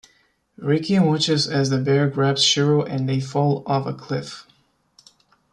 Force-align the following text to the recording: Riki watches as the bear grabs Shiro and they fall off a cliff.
Riki 0.57 0.97
watches 0.97 1.45
as 1.47 1.69
the 1.69 1.77
bear 1.77 2.09
grabs 2.09 2.43
Shiro 2.43 2.81
and 2.83 3.07
they 3.07 3.19
fall 3.19 3.61
off 3.67 3.85
a 3.85 3.93
cliff. 3.93 4.47